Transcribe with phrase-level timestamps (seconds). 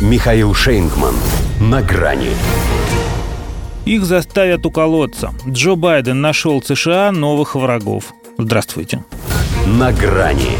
[0.00, 1.14] Михаил Шейнгман.
[1.60, 2.30] На грани.
[3.84, 5.34] Их заставят уколоться.
[5.46, 8.14] Джо Байден нашел США новых врагов.
[8.38, 9.04] Здравствуйте.
[9.66, 10.56] На грани.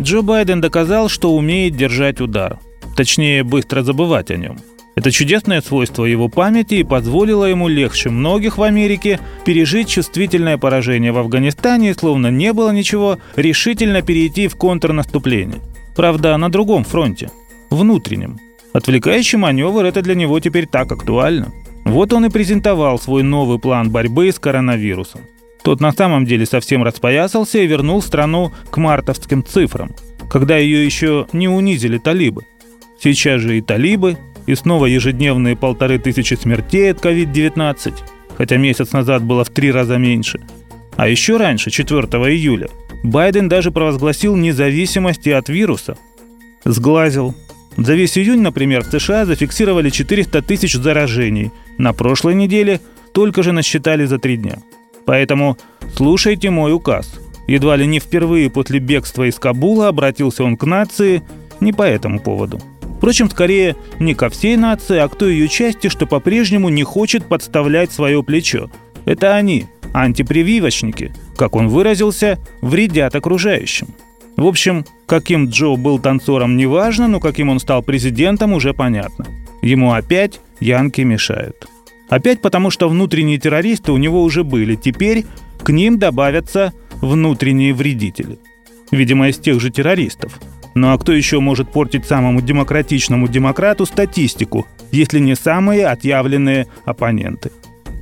[0.00, 2.58] Джо Байден доказал, что умеет держать удар.
[2.96, 4.56] Точнее, быстро забывать о нем.
[4.94, 11.12] Это чудесное свойство его памяти и позволило ему легче многих в Америке пережить чувствительное поражение
[11.12, 15.60] в Афганистане и, словно не было ничего, решительно перейти в контрнаступление.
[15.94, 17.30] Правда, на другом фронте,
[17.70, 18.38] внутреннем.
[18.72, 21.52] Отвлекающий маневр– это для него теперь так актуально.
[21.84, 25.22] Вот он и презентовал свой новый план борьбы с коронавирусом.
[25.62, 29.90] Тот на самом деле совсем распоясался и вернул страну к мартовским цифрам,
[30.30, 32.44] когда ее еще не унизили талибы.
[33.00, 37.94] Сейчас же и талибы, и снова ежедневные полторы тысячи смертей от COVID-19,
[38.36, 40.40] хотя месяц назад было в три раза меньше.
[40.96, 42.02] А еще раньше, 4
[42.34, 42.68] июля,
[43.02, 45.96] Байден даже провозгласил независимость от вируса.
[46.64, 47.34] Сглазил.
[47.80, 51.50] За весь июнь, например, в США зафиксировали 400 тысяч заражений.
[51.78, 52.78] На прошлой неделе
[53.14, 54.58] только же насчитали за три дня.
[55.06, 55.56] Поэтому
[55.96, 57.18] слушайте мой указ.
[57.48, 61.22] Едва ли не впервые после бегства из Кабула обратился он к нации
[61.60, 62.60] не по этому поводу.
[62.98, 67.24] Впрочем, скорее не ко всей нации, а к той ее части, что по-прежнему не хочет
[67.24, 68.70] подставлять свое плечо.
[69.06, 73.88] Это они, антипрививочники, как он выразился, вредят окружающим.
[74.40, 79.26] В общем, каким Джо был танцором неважно, но каким он стал президентом уже понятно.
[79.60, 81.68] Ему опять янки мешают.
[82.08, 85.26] Опять потому, что внутренние террористы у него уже были, теперь
[85.62, 88.38] к ним добавятся внутренние вредители.
[88.90, 90.40] Видимо, из тех же террористов–
[90.74, 97.50] ну а кто еще может портить самому демократичному демократу статистику, если не самые отъявленные оппоненты?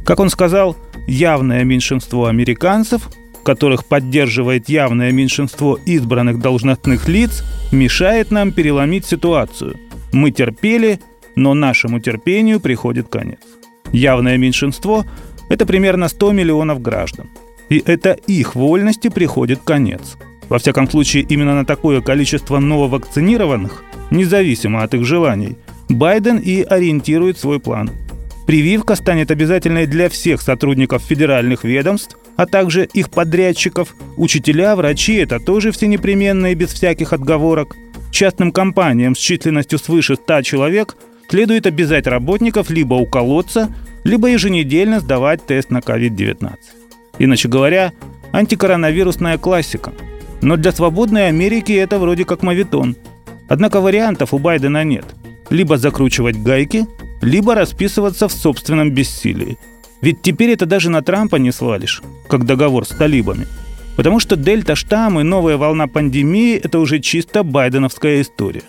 [0.05, 3.09] Как он сказал, явное меньшинство американцев,
[3.42, 9.77] которых поддерживает явное меньшинство избранных должностных лиц, мешает нам переломить ситуацию.
[10.12, 11.00] Мы терпели,
[11.36, 13.41] но нашему терпению приходит конец.
[13.92, 15.05] Явное меньшинство–
[15.48, 17.28] это примерно 100 миллионов граждан.
[17.69, 20.16] И это их вольности приходит конец–
[20.49, 25.56] во всяком случае, именно на такое количество нововакцинированных, независимо от их желаний,
[25.88, 27.91] Байден и ориентирует свой план.
[28.47, 35.38] Прививка станет обязательной для всех сотрудников федеральных ведомств, а также их подрядчиков, учителя, врачи– это
[35.38, 37.76] тоже все непременные, без всяких отговорок.
[38.10, 40.97] Частным компаниям с численностью свыше 100 человек
[41.28, 43.69] следует обязать работников либо уколоться,
[44.04, 46.54] либо еженедельно сдавать тест на COVID-19.
[47.19, 47.93] Иначе говоря,
[48.32, 49.93] антикоронавирусная классика–
[50.41, 52.97] но для свободной Америки это вроде как мавитон.
[53.49, 55.05] Однако вариантов у Байдена нет.
[55.50, 56.87] Либо закручивать гайки,
[57.22, 59.59] либо расписываться в собственном бессилии.
[60.00, 63.47] Ведь теперь это даже на Трампа не свалишь, как договор с талибами.
[63.97, 68.62] Потому что дельта-штамм и новая волна пандемии– это уже чисто байденовская история.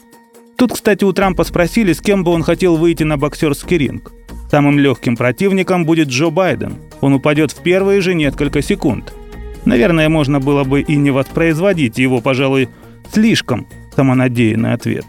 [0.57, 4.11] Тут, кстати, у Трампа спросили, с кем бы он хотел выйти на боксерский ринг.
[4.49, 6.75] Самым легким противником будет Джо Байден.
[7.01, 9.13] Он упадет в первые же несколько секунд–
[9.65, 12.69] Наверное, можно было бы и не воспроизводить его, пожалуй,
[13.11, 15.05] слишком самонадеянный ответ.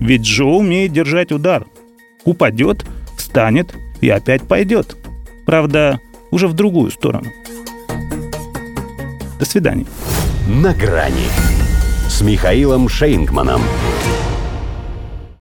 [0.00, 1.66] Ведь Джо умеет держать удар.
[2.24, 2.84] Упадет,
[3.16, 4.96] встанет и опять пойдет.
[5.46, 6.00] Правда,
[6.30, 7.30] уже в другую сторону.
[9.38, 9.86] До свидания.
[10.48, 11.28] На грани
[12.08, 13.62] с Михаилом Шейнгманом.